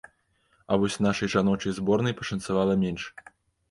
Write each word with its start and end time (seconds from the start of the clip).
А 0.71 0.77
вось 0.85 0.97
нашай 1.07 1.33
жаночай 1.35 1.77
зборнай 1.79 2.19
пашанцавала 2.25 2.83
менш. 2.87 3.11